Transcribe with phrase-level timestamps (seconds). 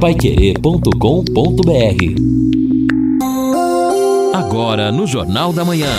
[0.00, 0.94] Paiquerê.com.br
[4.32, 5.90] Agora no Jornal da Manhã.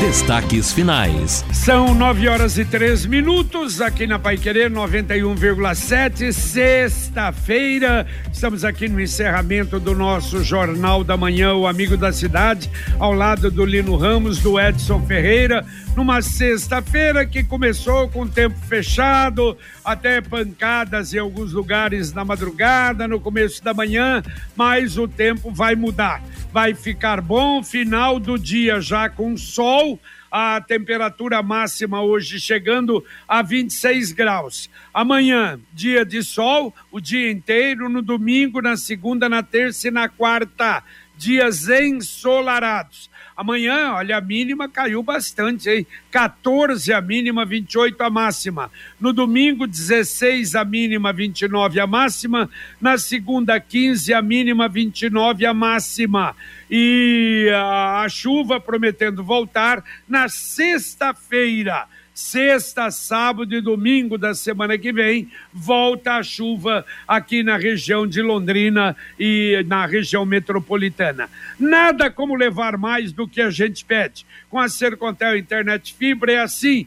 [0.00, 1.44] Destaques finais.
[1.52, 8.06] São nove horas e três minutos aqui na Pai Querer 91,7, sexta-feira.
[8.32, 13.50] Estamos aqui no encerramento do nosso Jornal da Manhã, o Amigo da Cidade, ao lado
[13.50, 15.64] do Lino Ramos, do Edson Ferreira,
[15.94, 19.56] numa sexta-feira que começou com tempo fechado,
[19.92, 24.22] até pancadas em alguns lugares na madrugada, no começo da manhã,
[24.56, 26.22] mas o tempo vai mudar.
[26.52, 33.42] Vai ficar bom, final do dia já com sol a temperatura máxima hoje chegando a
[33.42, 34.70] 26 graus.
[34.94, 40.08] Amanhã, dia de sol, o dia inteiro, no domingo, na segunda, na terça e na
[40.08, 40.84] quarta,
[41.20, 43.10] dias ensolarados.
[43.36, 45.86] Amanhã, olha, a mínima caiu bastante, hein?
[46.10, 48.70] 14 a mínima, 28 a máxima.
[48.98, 52.50] No domingo, 16 a mínima, 29 a máxima.
[52.80, 56.34] Na segunda, 15 a mínima, 29 a máxima.
[56.70, 61.86] E a, a chuva prometendo voltar na sexta-feira
[62.20, 68.20] sexta, sábado e domingo da semana que vem, volta a chuva aqui na região de
[68.20, 71.30] Londrina e na região metropolitana.
[71.58, 74.26] Nada como levar mais do que a gente pede.
[74.50, 76.86] Com a Sercontel Internet Fibra é assim,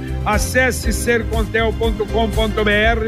[0.25, 2.05] Acesse sercontel.com.br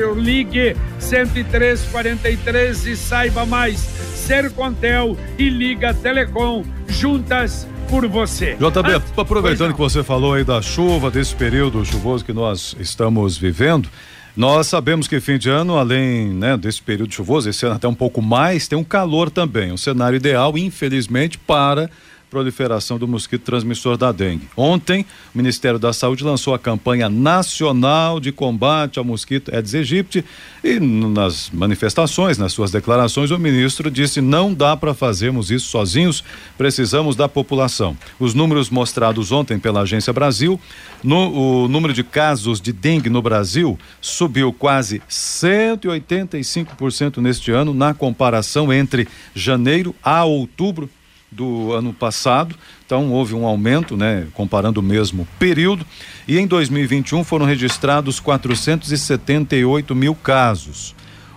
[0.08, 3.80] ou ligue 10343 e saiba mais.
[3.80, 8.56] Sercontel e Liga Telecom, juntas por você.
[8.56, 13.38] JB, ah, aproveitando que você falou aí da chuva, desse período chuvoso que nós estamos
[13.38, 13.88] vivendo,
[14.36, 17.94] nós sabemos que fim de ano, além né, desse período chuvoso, esse ano até um
[17.94, 19.72] pouco mais, tem um calor também.
[19.72, 21.88] Um cenário ideal, infelizmente, para
[22.34, 24.50] proliferação do mosquito transmissor da dengue.
[24.58, 30.26] Ontem, o Ministério da Saúde lançou a campanha nacional de combate ao mosquito Aedes aegypti
[30.64, 36.24] e nas manifestações, nas suas declarações, o ministro disse não dá para fazermos isso sozinhos,
[36.58, 37.96] precisamos da população.
[38.20, 40.60] Os números mostrados ontem pela Agência Brasil,
[41.04, 47.94] no, o número de casos de dengue no Brasil subiu quase 185% neste ano na
[47.94, 50.90] comparação entre janeiro a outubro
[51.34, 52.56] do ano passado,
[52.86, 55.86] então houve um aumento, né, comparando o mesmo período,
[56.28, 60.96] e em 2021 foram registrados 478 mil casos.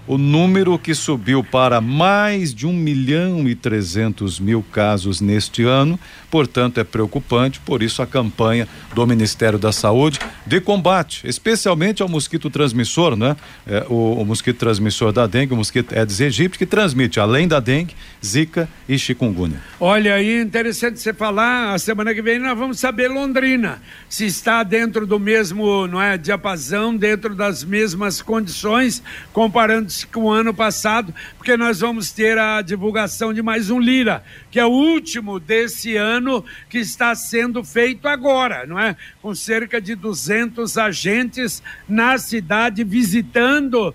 [0.08, 5.98] O número que subiu para mais de 1 milhão e 300 mil casos neste ano,
[6.30, 12.08] portanto é preocupante, por isso a campanha do Ministério da Saúde de combate, especialmente ao
[12.08, 13.36] mosquito transmissor, né?
[13.66, 17.58] É, o, o, mosquito transmissor da dengue, o mosquito Aedes aegypti, que transmite além da
[17.58, 19.60] dengue, zika e chikungunya.
[19.78, 24.62] Olha aí, interessante você falar, a semana que vem nós vamos saber Londrina, se está
[24.62, 31.15] dentro do mesmo, não é, diapasão, dentro das mesmas condições, comparando com o ano passado,
[31.37, 34.22] porque nós vamos ter a divulgação de mais um Lira,
[34.56, 38.96] que é o último desse ano que está sendo feito agora, não é?
[39.20, 43.94] Com cerca de 200 agentes na cidade visitando uh,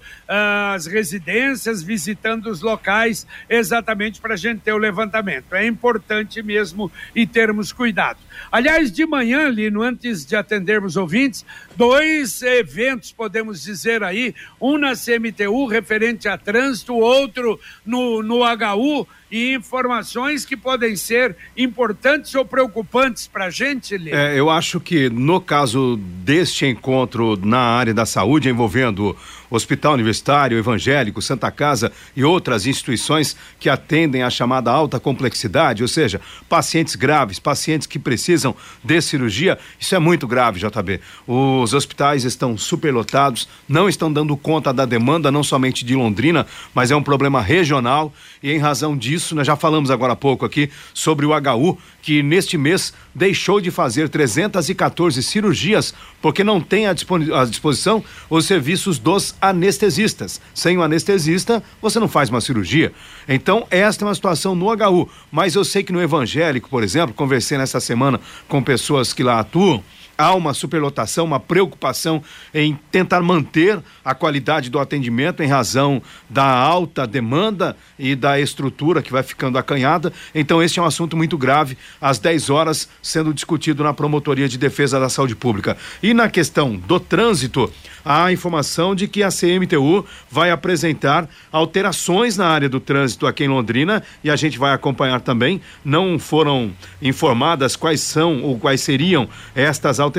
[0.75, 5.55] as residências, visitando os locais, exatamente para a gente ter o levantamento.
[5.55, 8.19] É importante mesmo e termos cuidado.
[8.51, 11.43] Aliás, de manhã, Lino, antes de atendermos ouvintes,
[11.75, 19.07] dois eventos, podemos dizer aí, um na CMTU referente a trânsito, outro no, no HU,
[19.31, 24.17] e informações que podem ser importantes ou preocupantes para a gente, Lino.
[24.17, 29.15] É, eu acho que no caso deste encontro na área da saúde envolvendo
[29.51, 35.87] Hospital Universitário, Evangélico, Santa Casa e outras instituições que atendem à chamada alta complexidade, ou
[35.87, 39.59] seja, pacientes graves, pacientes que precisam de cirurgia.
[39.79, 41.01] Isso é muito grave, JB.
[41.27, 46.89] Os hospitais estão superlotados, não estão dando conta da demanda, não somente de Londrina, mas
[46.89, 50.69] é um problema regional e em razão disso, nós já falamos agora há pouco aqui
[50.93, 56.93] sobre o HU, que neste mês deixou de fazer 314 cirurgias porque não tem à
[56.93, 60.39] disposição os serviços dos anestesistas.
[60.53, 62.93] Sem o anestesista, você não faz uma cirurgia.
[63.27, 65.09] Então, esta é uma situação no HU.
[65.31, 69.39] Mas eu sei que no evangélico, por exemplo, conversei nessa semana com pessoas que lá
[69.39, 69.83] atuam
[70.21, 72.23] há uma superlotação, uma preocupação
[72.53, 79.01] em tentar manter a qualidade do atendimento em razão da alta demanda e da estrutura
[79.01, 80.13] que vai ficando acanhada.
[80.33, 84.57] Então, este é um assunto muito grave, às 10 horas, sendo discutido na Promotoria de
[84.57, 85.75] Defesa da Saúde Pública.
[86.01, 87.71] E na questão do trânsito,
[88.03, 93.43] há a informação de que a CMTU vai apresentar alterações na área do trânsito aqui
[93.43, 95.61] em Londrina e a gente vai acompanhar também.
[95.83, 96.71] Não foram
[97.01, 100.10] informadas quais são ou quais seriam estas alterações,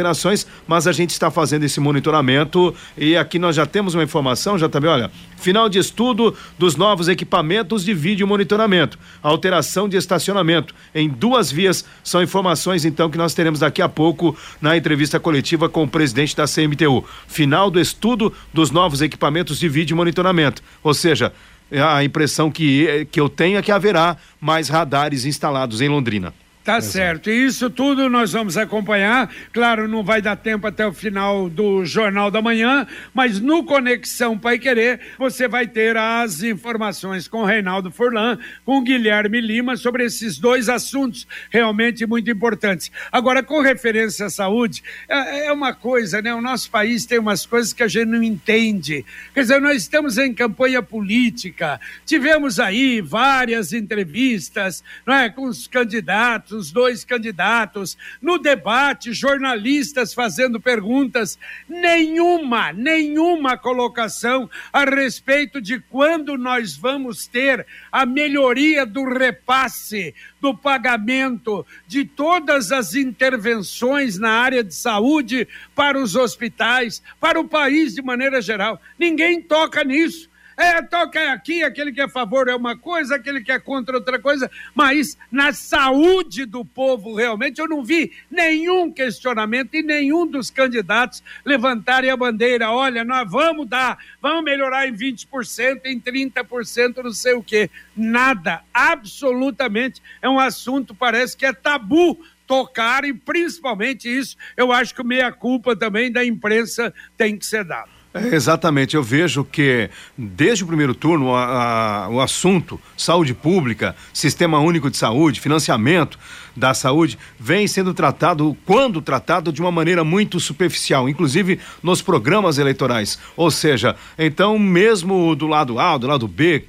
[0.66, 4.68] mas a gente está fazendo esse monitoramento e aqui nós já temos uma informação, já
[4.68, 11.08] também, olha, final de estudo dos novos equipamentos de vídeo monitoramento, alteração de estacionamento em
[11.08, 15.84] duas vias, são informações então que nós teremos daqui a pouco na entrevista coletiva com
[15.84, 17.04] o presidente da CMTU.
[17.26, 21.32] Final do estudo dos novos equipamentos de vídeo monitoramento, ou seja,
[21.70, 26.34] a impressão que, que eu tenho é que haverá mais radares instalados em Londrina.
[26.64, 26.92] Tá Exato.
[26.92, 27.30] certo.
[27.30, 29.28] E isso tudo nós vamos acompanhar.
[29.52, 34.38] Claro, não vai dar tempo até o final do Jornal da Manhã, mas no Conexão
[34.38, 40.38] Pai Querer você vai ter as informações com Reinaldo Furlan, com Guilherme Lima sobre esses
[40.38, 42.92] dois assuntos realmente muito importantes.
[43.10, 46.32] Agora, com referência à saúde, é, é uma coisa, né?
[46.32, 49.04] O nosso país tem umas coisas que a gente não entende.
[49.34, 55.66] Quer dizer, nós estamos em campanha política, tivemos aí várias entrevistas, não é, com os
[55.66, 61.38] candidatos os dois candidatos, no debate, jornalistas fazendo perguntas,
[61.68, 70.56] nenhuma, nenhuma colocação a respeito de quando nós vamos ter a melhoria do repasse, do
[70.56, 77.94] pagamento de todas as intervenções na área de saúde para os hospitais, para o país
[77.94, 78.80] de maneira geral.
[78.98, 80.31] Ninguém toca nisso.
[80.56, 83.96] É, toca aqui, aquele que é a favor é uma coisa, aquele que é contra
[83.96, 90.26] outra coisa, mas na saúde do povo, realmente, eu não vi nenhum questionamento e nenhum
[90.26, 92.70] dos candidatos levantarem a bandeira.
[92.70, 97.70] Olha, nós vamos dar, vamos melhorar em 20%, em 30%, não sei o quê.
[97.96, 100.02] Nada, absolutamente.
[100.20, 105.74] É um assunto, parece que é tabu tocar e principalmente isso, eu acho que meia-culpa
[105.74, 108.01] também da imprensa tem que ser dado.
[108.14, 113.96] É, exatamente, eu vejo que desde o primeiro turno a, a, o assunto saúde pública,
[114.12, 116.18] sistema único de saúde, financiamento
[116.54, 122.58] da saúde vem sendo tratado, quando tratado, de uma maneira muito superficial, inclusive nos programas
[122.58, 123.18] eleitorais.
[123.34, 126.66] Ou seja, então mesmo do lado A, do lado B,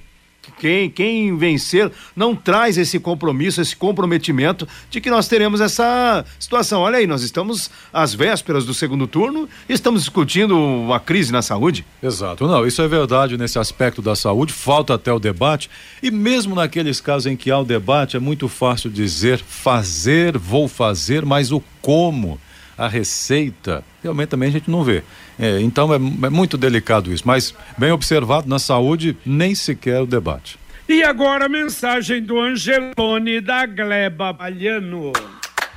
[0.52, 6.82] quem, quem vencer não traz esse compromisso, esse comprometimento de que nós teremos essa situação.
[6.82, 11.42] Olha aí, nós estamos às vésperas do segundo turno e estamos discutindo a crise na
[11.42, 11.86] saúde.
[12.02, 12.48] Exato.
[12.48, 15.70] Não, isso é verdade nesse aspecto da saúde, falta até o debate.
[16.02, 20.68] E mesmo naqueles casos em que há o debate, é muito fácil dizer fazer, vou
[20.68, 22.40] fazer, mas o como
[22.78, 25.04] a receita, realmente também a gente não vê.
[25.40, 30.06] É, então é, é muito delicado isso, mas bem observado na saúde, nem sequer o
[30.06, 30.58] debate.
[30.88, 35.14] E agora a mensagem do Angelone da Gleba Balhano.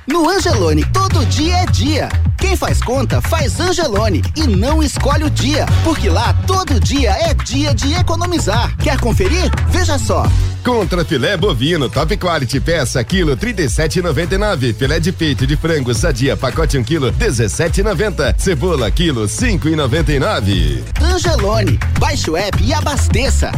[0.05, 2.09] No Angelone, todo dia é dia.
[2.37, 7.33] Quem faz conta, faz Angelone e não escolhe o dia, porque lá todo dia é
[7.33, 8.75] dia de economizar.
[8.77, 9.51] Quer conferir?
[9.69, 10.23] Veja só.
[10.67, 14.73] Contra filé bovino top quality peça quilo 37,99.
[14.73, 18.35] Filé de peito de frango sadia pacote 1 um quilo 17,90.
[18.37, 20.83] Cebola quilo 5,99.
[21.01, 23.49] Angelone, baixe o app e abasteça.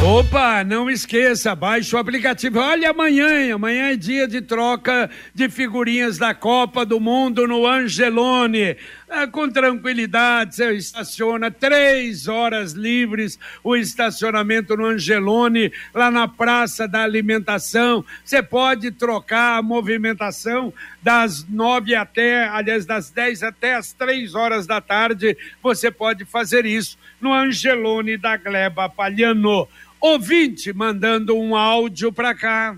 [0.00, 2.60] Opa, não esqueça, baixe o aplicativo.
[2.60, 8.76] Olha amanhã, amanhã é dia de troca de figurinhas da Copa do Mundo no Angelone.
[9.10, 16.86] É, com tranquilidade, você estaciona três horas livres o estacionamento no Angelone, lá na Praça
[16.86, 18.04] da Alimentação.
[18.24, 24.64] Você pode trocar a movimentação das nove até, aliás, das dez até as três horas
[24.64, 25.36] da tarde.
[25.60, 29.66] Você pode fazer isso no Angelone da Gleba Palhano.
[30.00, 32.76] Ouvinte mandando um áudio para cá.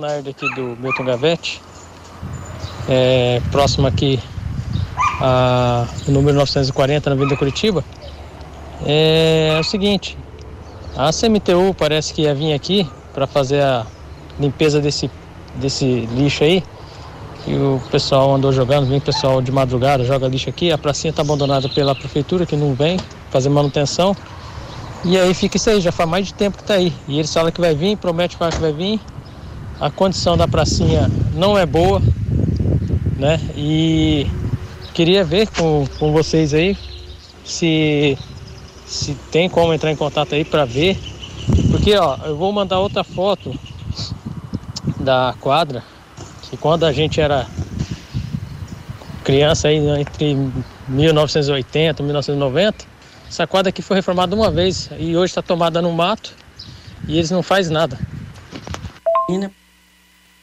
[0.00, 1.60] Leonardo aqui do Milton Gavete,
[2.88, 4.18] é, próximo aqui
[5.20, 7.84] a o número 940 na Avenida Curitiba.
[8.86, 10.16] É, é o seguinte,
[10.96, 13.86] a CMTU parece que ia vir aqui para fazer a
[14.40, 15.10] limpeza desse,
[15.56, 16.62] desse lixo aí.
[17.46, 21.22] E o pessoal andou jogando, vem pessoal de madrugada, joga lixo aqui, a pracinha está
[21.22, 22.98] abandonada pela prefeitura que não vem
[23.30, 24.16] fazer manutenção.
[25.08, 26.92] E aí fica isso aí, já faz mais de tempo que está aí.
[27.06, 29.00] E eles falam que vai vir, promete que vai vir.
[29.80, 32.02] A condição da pracinha não é boa,
[33.16, 33.40] né?
[33.54, 34.26] E
[34.92, 36.76] queria ver com, com vocês aí
[37.44, 38.18] se,
[38.84, 40.98] se tem como entrar em contato aí para ver.
[41.70, 43.54] Porque ó, eu vou mandar outra foto
[44.98, 45.84] da quadra,
[46.50, 47.46] que quando a gente era
[49.22, 50.36] criança aí entre
[50.88, 52.95] 1980 e 1990.
[53.28, 56.32] Essa quadra aqui foi reformada uma vez e hoje está tomada no mato
[57.06, 57.98] e eles não fazem nada.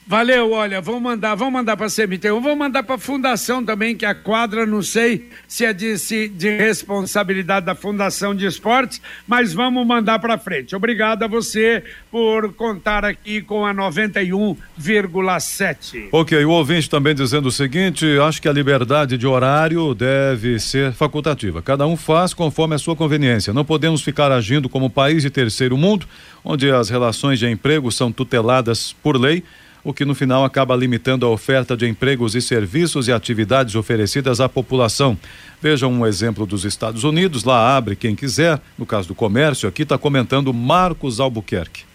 [0.06, 3.96] Valeu, olha, vamos mandar, vamos mandar para a CMTU, vamos mandar para a Fundação também,
[3.96, 9.02] que a quadra, não sei se é de, se, de responsabilidade da Fundação de Esportes,
[9.26, 10.76] mas vamos mandar para frente.
[10.76, 11.82] Obrigado a você
[12.12, 16.10] por contar aqui com a 91,7.
[16.12, 20.92] Ok, o ouvinte também dizendo o seguinte: acho que a liberdade de horário deve ser
[20.92, 21.62] facultativa.
[21.62, 23.54] Cada um faz conforme a sua conveniência.
[23.54, 26.06] Não podemos ficar agindo como país de terceiro mundo,
[26.44, 29.42] onde as relações de emprego são tuteladas por lei
[29.84, 34.40] o que no final acaba limitando a oferta de empregos e serviços e atividades oferecidas
[34.40, 35.18] à população.
[35.62, 39.84] Veja um exemplo dos Estados Unidos, lá abre quem quiser, no caso do comércio, aqui
[39.84, 41.93] está comentando Marcos Albuquerque.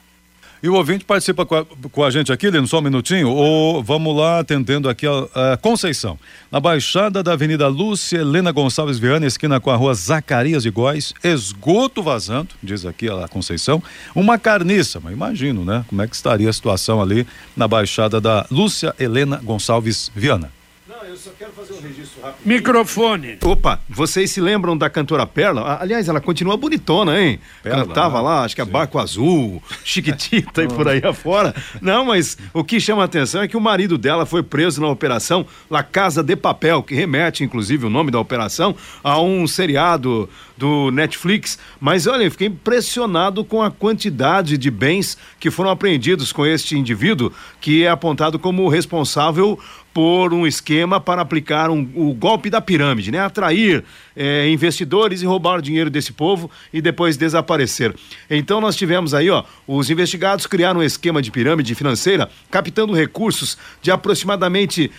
[0.66, 3.84] E o ouvinte participa com a, com a gente aqui, Lino, só um minutinho, ou
[3.84, 6.18] vamos lá atendendo aqui a, a, Conceição.
[6.52, 10.74] Na Baixada da Avenida Lúcia Helena Gonçalves Viana, esquina com a rua Zacarias de
[11.24, 13.84] esgoto vazando, diz aqui a Conceição,
[14.16, 15.86] uma carniça, mas imagino, né?
[15.88, 20.55] Como é que estaria a situação ali na Baixada da Lúcia Helena Gonçalves Viana.
[21.08, 22.48] Eu só quero fazer um registro rápido.
[22.48, 23.38] Microfone.
[23.44, 25.78] Opa, vocês se lembram da cantora Perla?
[25.80, 27.40] Aliás, ela continua bonitona, hein?
[27.62, 31.54] Perla, Cantava lá, acho que é Barco Azul, Chiquitita e por aí afora.
[31.80, 34.88] Não, mas o que chama a atenção é que o marido dela foi preso na
[34.88, 40.28] operação La Casa de Papel, que remete, inclusive, o nome da operação a um seriado
[40.58, 41.60] do Netflix.
[41.80, 46.78] Mas olha, eu fiquei impressionado com a quantidade de bens que foram apreendidos com este
[46.78, 47.32] indivíduo,
[47.62, 49.60] que é apontado como responsável
[49.96, 53.20] por um esquema para aplicar um, o golpe da pirâmide, né?
[53.20, 53.82] Atrair
[54.14, 57.96] é, investidores e roubar o dinheiro desse povo e depois desaparecer.
[58.30, 63.58] Então nós tivemos aí, ó, os investigados criaram um esquema de pirâmide financeira, captando recursos
[63.82, 64.92] de aproximadamente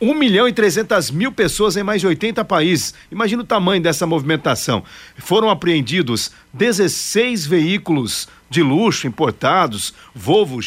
[0.00, 2.94] 1 milhão e 300 mil pessoas em mais de 80 países.
[3.10, 4.84] Imagina o tamanho dessa movimentação.
[5.18, 10.62] Foram apreendidos 16 veículos de luxo importados, Volvo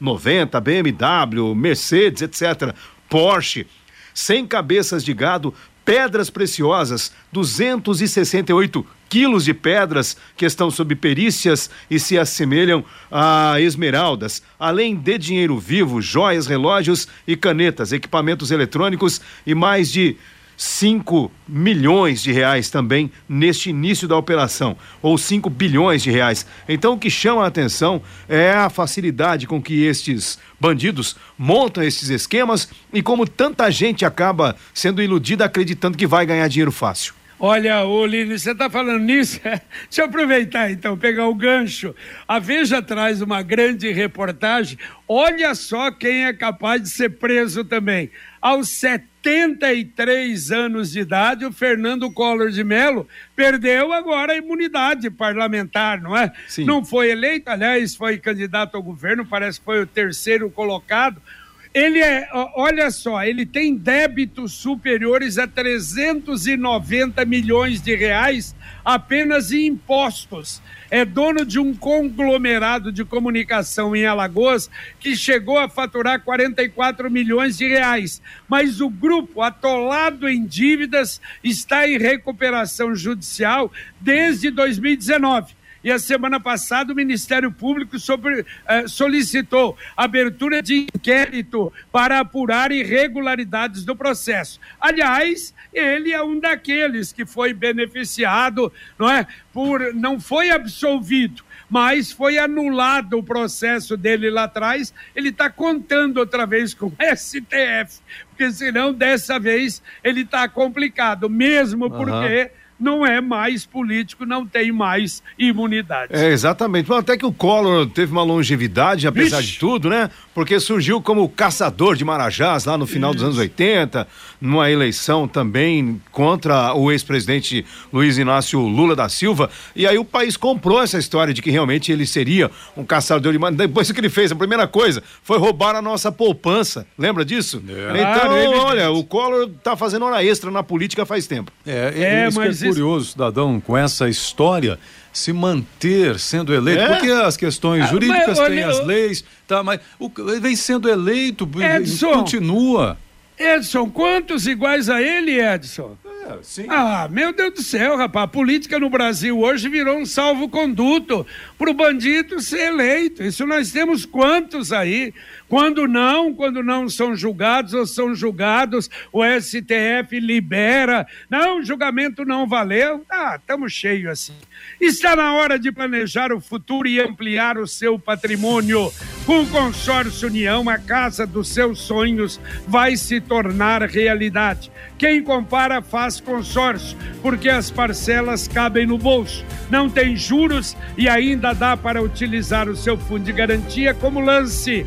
[0.00, 2.74] X90, BMW, Mercedes, etc.,
[3.08, 3.66] Porsche,
[4.14, 5.54] 100 cabeças de gado,
[5.84, 14.40] pedras preciosas, 268 quilos de pedras que estão sob perícias e se assemelham a esmeraldas,
[14.58, 20.16] além de dinheiro vivo, joias, relógios e canetas, equipamentos eletrônicos e mais de
[20.60, 26.44] 5 milhões de reais também neste início da operação, ou 5 bilhões de reais.
[26.68, 32.10] Então o que chama a atenção é a facilidade com que estes bandidos montam esses
[32.10, 37.14] esquemas e como tanta gente acaba sendo iludida acreditando que vai ganhar dinheiro fácil.
[37.42, 39.40] Olha, Oline, você está falando nisso?
[39.88, 41.94] Deixa eu aproveitar então, pegar o gancho.
[42.28, 44.78] A Veja traz uma grande reportagem.
[45.08, 48.10] Olha só quem é capaz de ser preso também.
[48.42, 55.98] Aos 73 anos de idade, o Fernando Collor de Mello perdeu agora a imunidade parlamentar,
[55.98, 56.30] não é?
[56.46, 56.64] Sim.
[56.64, 61.22] Não foi eleito, aliás, foi candidato ao governo, parece que foi o terceiro colocado.
[61.72, 69.66] Ele é, olha só, ele tem débitos superiores a 390 milhões de reais apenas em
[69.66, 70.60] impostos.
[70.90, 77.56] É dono de um conglomerado de comunicação em Alagoas que chegou a faturar 44 milhões
[77.56, 78.20] de reais.
[78.48, 85.59] Mas o grupo, atolado em dívidas, está em recuperação judicial desde 2019.
[85.82, 92.70] E a semana passada o Ministério Público sobre, eh, solicitou abertura de inquérito para apurar
[92.70, 94.60] irregularidades do processo.
[94.78, 99.26] Aliás, ele é um daqueles que foi beneficiado, não é?
[99.52, 104.92] Por não foi absolvido, mas foi anulado o processo dele lá atrás.
[105.14, 111.30] Ele está contando outra vez com o STF, porque senão dessa vez ele está complicado,
[111.30, 116.12] mesmo porque não é mais político, não tem mais imunidade.
[116.14, 116.86] É, exatamente.
[116.86, 119.52] Bom, até que o Collor teve uma longevidade, apesar Vixe.
[119.52, 120.08] de tudo, né?
[120.34, 124.06] Porque surgiu como caçador de Marajás lá no final dos anos 80,
[124.40, 129.50] numa eleição também contra o ex-presidente Luiz Inácio Lula da Silva.
[129.74, 133.38] E aí o país comprou essa história de que realmente ele seria um caçador de
[133.38, 133.58] Marajás.
[133.68, 136.86] Depois o que ele fez, a primeira coisa foi roubar a nossa poupança.
[136.96, 137.62] Lembra disso?
[137.62, 138.64] Então, Claro, é evidente.
[138.64, 141.50] olha, o Collor tá fazendo hora extra na política faz tempo.
[141.66, 141.92] É,
[142.24, 144.78] É, isso mas que é isso- curioso, cidadão, com essa história
[145.12, 146.88] se manter sendo eleito, É?
[146.88, 150.54] porque as questões Ah, jurídicas mas, têm olha, as leis, tá, mas o, ele vem
[150.56, 152.12] sendo eleito e Edson.
[152.12, 152.96] continua.
[153.38, 155.96] Edson, quantos iguais a ele, Edson?
[156.28, 156.66] É, sim.
[156.68, 158.24] Ah, meu Deus do céu, rapaz.
[158.24, 161.26] A política no Brasil hoje virou um salvo-conduto
[161.58, 163.22] para o bandido ser eleito.
[163.22, 165.14] Isso nós temos quantos aí?
[165.50, 171.04] Quando não, quando não são julgados ou são julgados, o STF libera.
[171.28, 173.04] Não, julgamento não valeu.
[173.10, 174.36] Ah, estamos cheios assim.
[174.80, 178.92] Está na hora de planejar o futuro e ampliar o seu patrimônio.
[179.26, 184.70] Com o Consórcio União, a casa dos seus sonhos vai se tornar realidade.
[184.96, 189.44] Quem compara faz consórcio, porque as parcelas cabem no bolso.
[189.70, 194.86] Não tem juros e ainda dá para utilizar o seu fundo de garantia como lance.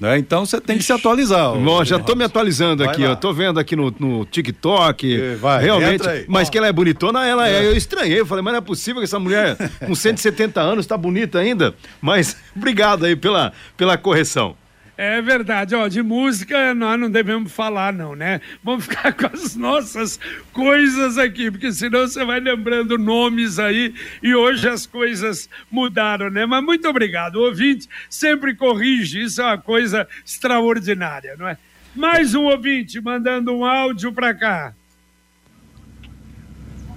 [0.00, 0.16] Né?
[0.18, 1.54] Então você tem que se atualizar.
[1.54, 3.12] Bom, já tô me atualizando Vai aqui, lá.
[3.12, 3.16] ó.
[3.16, 5.20] Tô vendo aqui no, no TikTok.
[5.20, 6.04] É, vai, realmente.
[6.28, 7.66] Mas que ela é bonitona, ela é.
[7.66, 8.20] Eu estranhei.
[8.20, 11.74] Eu falei, mas não é possível que essa mulher com 170 anos tá bonita ainda.
[12.00, 14.56] Mas obrigado aí pela, pela correção.
[15.00, 18.40] É verdade, ó, de música nós não devemos falar não, né?
[18.64, 20.18] Vamos ficar com as nossas
[20.52, 26.44] coisas aqui, porque senão você vai lembrando nomes aí e hoje as coisas mudaram, né?
[26.46, 31.56] Mas muito obrigado, o ouvinte sempre corrige, isso é uma coisa extraordinária, não é?
[31.94, 34.74] Mais um ouvinte mandando um áudio para cá.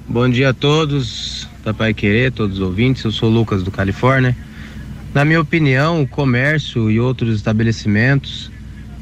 [0.07, 3.03] Bom dia a todos da Pai Querer, todos os ouvintes.
[3.03, 4.35] Eu sou o Lucas do Califórnia.
[5.13, 8.49] Na minha opinião, o comércio e outros estabelecimentos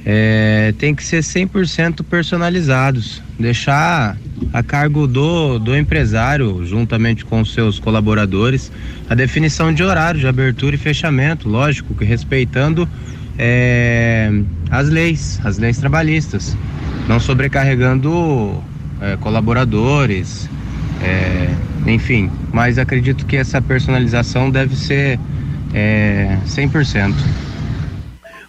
[0.04, 4.18] é, tem que ser 100% personalizados, deixar
[4.52, 8.72] a cargo do, do empresário, juntamente com seus colaboradores,
[9.08, 12.90] a definição de horário de abertura e fechamento, lógico que respeitando
[13.38, 14.32] é,
[14.72, 16.58] as leis, as leis trabalhistas,
[17.08, 18.64] não sobrecarregando
[19.00, 20.50] é, colaboradores,
[21.04, 21.50] é,
[21.86, 25.20] enfim, mas acredito que essa personalização deve ser
[25.74, 27.14] é, 100%.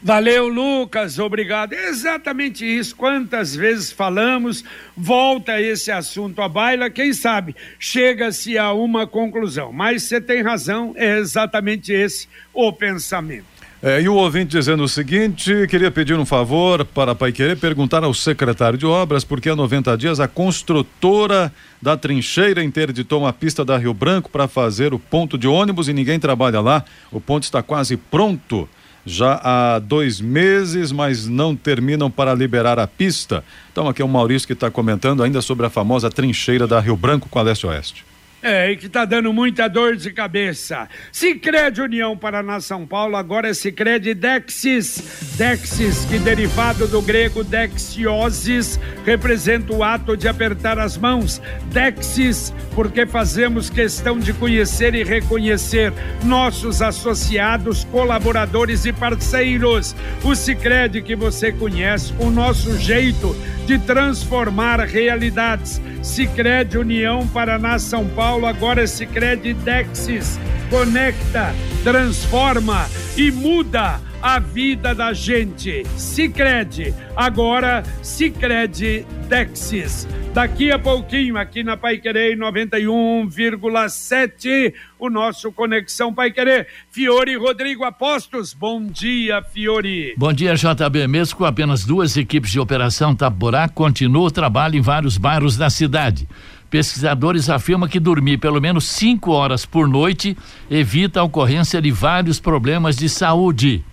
[0.03, 1.75] Valeu, Lucas, obrigado.
[1.75, 2.97] É exatamente isso.
[2.97, 4.65] Quantas vezes falamos,
[4.97, 9.73] volta esse assunto à baila, quem sabe chega-se a uma conclusão.
[9.73, 13.50] Mas você tem razão, é exatamente esse o pensamento.
[13.83, 18.05] É, e o ouvinte dizendo o seguinte: queria pedir um favor para Pai Querer perguntar
[18.05, 23.65] ao secretário de obras, porque há 90 dias a construtora da trincheira interditou uma pista
[23.65, 26.85] da Rio Branco para fazer o ponto de ônibus e ninguém trabalha lá.
[27.11, 28.69] O ponto está quase pronto
[29.07, 33.43] já há dois meses, mas não terminam para liberar a pista.
[33.73, 36.97] Então, aqui é o Maurício que está comentando ainda sobre a famosa trincheira da Rio
[36.97, 38.05] Branco com a leste-oeste.
[38.43, 40.89] É, e que tá dando muita dor de cabeça.
[41.13, 45.37] Sicredi União Paraná São Paulo, agora é Sicredi Dexis.
[45.37, 51.43] Dexis, que derivado do grego dexiosis, representa o ato de apertar as mãos.
[51.67, 55.93] Dexis, porque fazemos questão de conhecer e reconhecer
[56.25, 59.95] nossos associados, colaboradores e parceiros.
[60.25, 65.81] O Sicredi que você conhece, o nosso jeito de transformar realidades.
[66.03, 70.39] Sicredi União Paraná São Paulo, agora é Sicredi Dexis.
[70.71, 75.85] Conecta, transforma e muda a vida da gente.
[75.97, 80.07] Sicredi, agora Sicredi Dexis.
[80.33, 86.69] Daqui a pouquinho, aqui na Pai Querer 91,7, o nosso Conexão Pai Querer.
[86.89, 90.15] Fiore Rodrigo Apostos, bom dia, Fiore.
[90.17, 91.09] Bom dia, JB.
[91.09, 95.69] Mesmo com apenas duas equipes de operação Taborá, continua o trabalho em vários bairros da
[95.69, 96.29] cidade.
[96.71, 100.37] Pesquisadores afirmam que dormir pelo menos cinco horas por noite
[100.71, 103.85] evita a ocorrência de vários problemas de saúde.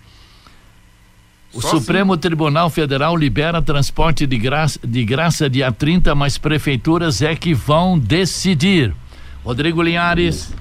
[1.52, 2.20] O Só Supremo assim.
[2.20, 7.98] Tribunal Federal libera transporte de graça, de graça dia 30, mas prefeituras é que vão
[7.98, 8.94] decidir.
[9.44, 10.52] Rodrigo Linhares.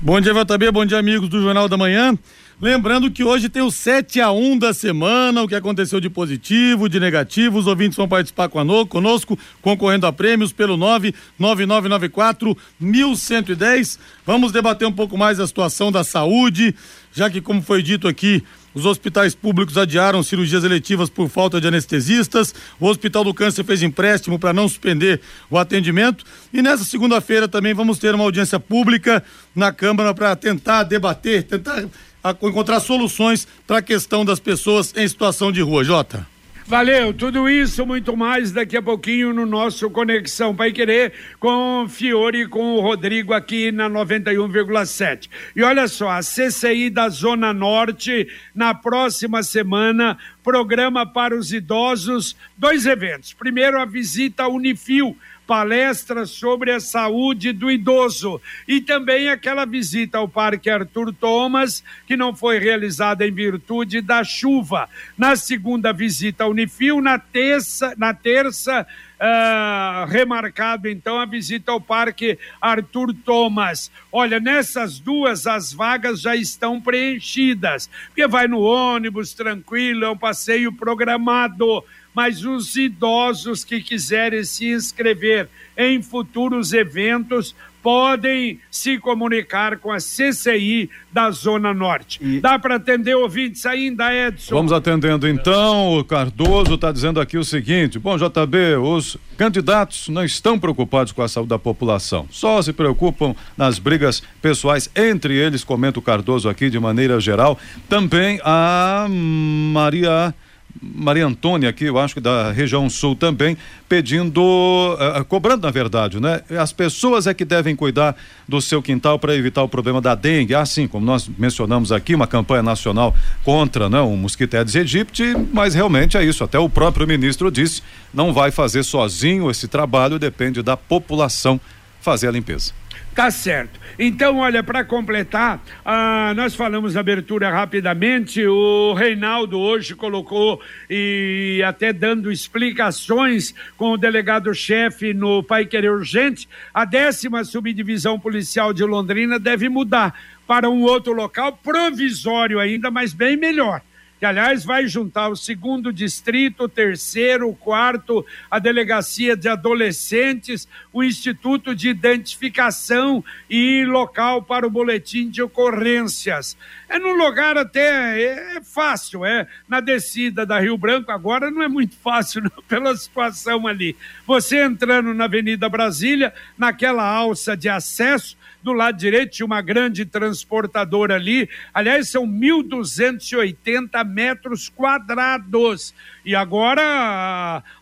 [0.00, 2.16] Bom dia, JB, bom dia, amigos do Jornal da Manhã.
[2.60, 6.88] Lembrando que hoje tem o 7 a 1 da semana, o que aconteceu de positivo,
[6.88, 7.56] de negativo.
[7.56, 14.00] Os ouvintes vão participar conosco, concorrendo a prêmios pelo 99994 1110.
[14.26, 16.74] Vamos debater um pouco mais a situação da saúde,
[17.12, 18.42] já que, como foi dito aqui,
[18.74, 22.52] os hospitais públicos adiaram cirurgias eletivas por falta de anestesistas.
[22.78, 26.24] O Hospital do Câncer fez empréstimo para não suspender o atendimento.
[26.52, 29.22] E nessa segunda-feira também vamos ter uma audiência pública
[29.54, 31.84] na Câmara para tentar debater, tentar
[32.30, 35.84] encontrar soluções para a questão das pessoas em situação de rua.
[35.84, 36.26] Jota.
[36.68, 42.42] Valeu, tudo isso, muito mais daqui a pouquinho no nosso Conexão Pai Querer com Fiore
[42.42, 45.30] e com o Rodrigo aqui na 91,7.
[45.56, 52.36] E olha só, a CCI da Zona Norte, na próxima semana, programa para os idosos
[52.54, 53.32] dois eventos.
[53.32, 55.16] Primeiro, a visita Unifil
[55.48, 62.18] palestra sobre a saúde do idoso e também aquela visita ao Parque Arthur Thomas, que
[62.18, 64.90] não foi realizada em virtude da chuva.
[65.16, 68.86] Na segunda visita ao Unifil, na terça, na terça
[69.20, 73.90] Uh, remarcado então a visita ao Parque Arthur Thomas.
[74.12, 80.16] Olha, nessas duas as vagas já estão preenchidas, porque vai no ônibus tranquilo, é um
[80.16, 81.82] passeio programado
[82.14, 89.98] mas os idosos que quiserem se inscrever em futuros eventos podem se comunicar com a
[89.98, 92.18] CCI da Zona Norte.
[92.20, 92.40] E...
[92.40, 94.54] Dá para atender ouvintes ainda, Edson?
[94.54, 95.98] Vamos atendendo então.
[95.98, 101.22] O Cardoso está dizendo aqui o seguinte: bom, JB, os candidatos não estão preocupados com
[101.22, 106.48] a saúde da população, só se preocupam nas brigas pessoais entre eles, comenta o Cardoso
[106.48, 107.58] aqui de maneira geral.
[107.88, 110.34] Também a Maria.
[110.80, 113.56] Maria Antônia aqui, eu acho que da região sul também,
[113.88, 116.40] pedindo, uh, cobrando na verdade, né?
[116.58, 120.54] As pessoas é que devem cuidar do seu quintal para evitar o problema da dengue.
[120.54, 123.14] Assim, como nós mencionamos aqui, uma campanha nacional
[123.44, 126.44] contra né, o mosquito Aedes aegypti, mas realmente é isso.
[126.44, 131.60] Até o próprio ministro disse, não vai fazer sozinho esse trabalho, depende da população
[132.00, 132.72] fazer a limpeza.
[133.18, 133.80] Tá certo.
[133.98, 141.92] Então, olha, para completar, ah, nós falamos abertura rapidamente, o Reinaldo hoje colocou e até
[141.92, 149.36] dando explicações com o delegado-chefe no Pai Querer Urgente, a décima subdivisão policial de Londrina
[149.36, 150.14] deve mudar
[150.46, 153.82] para um outro local provisório ainda, mas bem melhor
[154.18, 160.68] que aliás vai juntar o segundo distrito, o terceiro, o quarto, a delegacia de adolescentes,
[160.92, 166.56] o Instituto de Identificação e local para o boletim de ocorrências.
[166.88, 171.62] É num lugar até é, é fácil, é na descida da Rio Branco, agora não
[171.62, 173.96] é muito fácil não, pela situação ali.
[174.26, 178.37] Você entrando na Avenida Brasília, naquela alça de acesso,
[178.68, 181.48] do lado direito tinha uma grande transportadora ali.
[181.72, 185.94] Aliás, são 1.280 metros quadrados.
[186.24, 186.82] E agora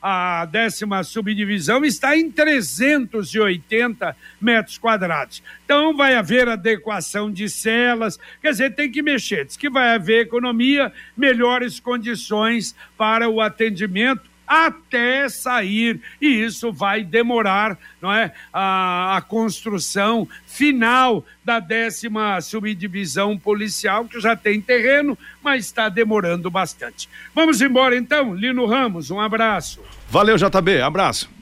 [0.01, 5.43] a, a décima subdivisão está em 380 metros quadrados.
[5.65, 9.45] Então vai haver adequação de celas, quer dizer, tem que mexer.
[9.45, 17.03] Diz que vai haver economia, melhores condições para o atendimento até sair e isso vai
[17.03, 25.19] demorar, não é, a, a construção final da décima subdivisão policial que já tem terreno,
[25.43, 27.09] mas está demorando bastante.
[27.35, 29.81] Vamos embora então, Lino Ramos, um abraço.
[30.09, 31.36] Valeu JB, abraço.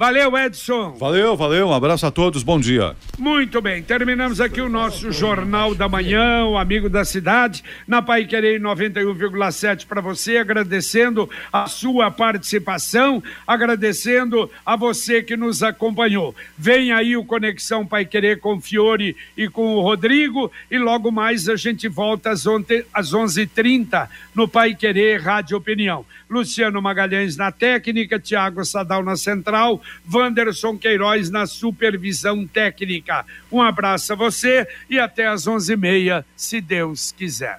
[0.00, 0.92] Valeu, Edson.
[0.92, 1.68] Valeu, valeu.
[1.68, 2.42] Um abraço a todos.
[2.42, 2.96] Bom dia.
[3.18, 3.82] Muito bem.
[3.82, 9.86] Terminamos aqui o nosso Jornal da Manhã, o Amigo da Cidade, na Pai Querer 91,7
[9.86, 16.34] para você, agradecendo a sua participação, agradecendo a você que nos acompanhou.
[16.56, 21.10] Vem aí o Conexão Pai Querer com o Fiore e com o Rodrigo, e logo
[21.10, 22.46] mais a gente volta às,
[22.94, 26.06] às 11h30 no Pai Querer Rádio Opinião.
[26.30, 33.24] Luciano Magalhães na técnica, Tiago Sadal na central, Wanderson Queiroz na supervisão técnica.
[33.50, 37.58] Um abraço a você e até às onze e meia, se Deus quiser.